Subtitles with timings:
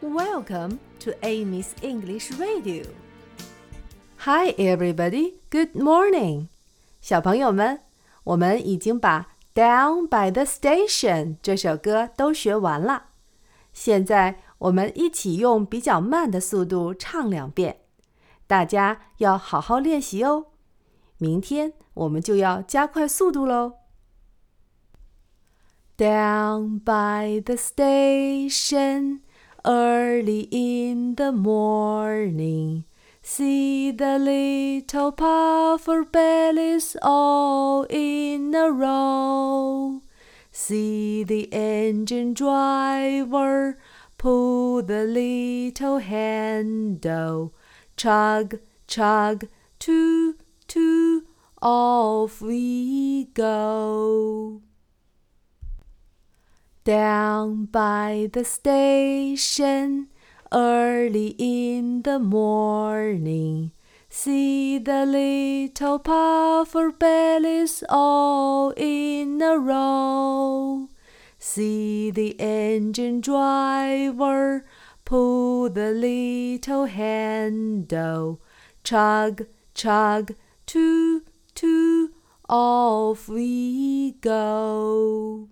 [0.00, 2.84] Welcome to Amy's English Radio.
[4.18, 5.34] Hi, everybody.
[5.50, 6.48] Good morning.
[7.00, 7.80] 小朋友们，
[8.24, 13.06] 我们已经把《Down by the Station》这首歌都学完了。
[13.72, 17.80] 现在我们一起用比较慢的速度唱两遍，
[18.46, 20.46] 大家要好好练习哦。
[21.18, 23.74] 明天我们就要加快速度喽。
[25.96, 29.20] Down by the station,
[29.65, 32.85] early in the morning,
[33.21, 40.01] see the little puffer bellies all in a row.
[40.51, 43.77] See the engine driver
[44.21, 47.51] pull the little handle,
[47.97, 49.47] chug, chug,
[49.79, 51.25] toot, toot,
[51.59, 54.61] off we go.
[56.83, 60.07] Down by the station,
[60.51, 63.71] early in the morning,
[64.09, 70.89] see the little puffer bellies all in a row.
[71.37, 74.65] See the engine driver
[75.05, 78.41] pull the little handle,
[78.83, 80.33] chug, chug,
[80.65, 82.11] toot, toot,
[82.49, 85.47] off we go.